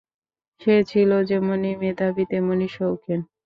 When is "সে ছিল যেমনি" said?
0.61-1.71